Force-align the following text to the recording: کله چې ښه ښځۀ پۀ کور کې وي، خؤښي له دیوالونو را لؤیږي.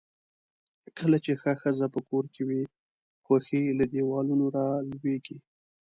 کله 0.97 1.17
چې 1.25 1.31
ښه 1.41 1.51
ښځۀ 1.61 1.87
پۀ 1.93 1.99
کور 2.09 2.25
کې 2.33 2.43
وي، 2.47 2.61
خؤښي 3.25 3.61
له 3.77 3.85
دیوالونو 3.93 4.45
را 4.55 4.67
لؤیږي. 4.89 5.37